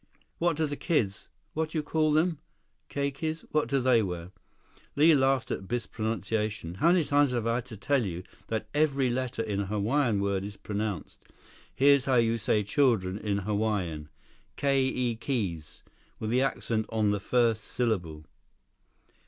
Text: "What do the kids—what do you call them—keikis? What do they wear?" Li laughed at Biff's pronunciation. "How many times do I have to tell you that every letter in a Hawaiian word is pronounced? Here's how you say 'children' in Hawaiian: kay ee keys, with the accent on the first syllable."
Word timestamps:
"What 0.39 0.57
do 0.57 0.65
the 0.65 0.75
kids—what 0.75 1.69
do 1.69 1.77
you 1.77 1.83
call 1.83 2.11
them—keikis? 2.11 3.45
What 3.51 3.67
do 3.69 3.79
they 3.79 4.01
wear?" 4.01 4.31
Li 4.95 5.13
laughed 5.13 5.51
at 5.51 5.67
Biff's 5.67 5.85
pronunciation. 5.85 6.73
"How 6.73 6.91
many 6.91 7.03
times 7.03 7.29
do 7.33 7.47
I 7.47 7.53
have 7.57 7.65
to 7.65 7.77
tell 7.77 8.03
you 8.03 8.23
that 8.47 8.67
every 8.73 9.11
letter 9.11 9.43
in 9.43 9.59
a 9.59 9.65
Hawaiian 9.67 10.19
word 10.19 10.43
is 10.43 10.57
pronounced? 10.57 11.19
Here's 11.75 12.05
how 12.05 12.15
you 12.15 12.39
say 12.39 12.63
'children' 12.63 13.19
in 13.19 13.37
Hawaiian: 13.45 14.09
kay 14.55 14.85
ee 14.85 15.15
keys, 15.15 15.83
with 16.17 16.31
the 16.31 16.41
accent 16.41 16.87
on 16.89 17.11
the 17.11 17.19
first 17.19 17.63
syllable." 17.63 18.25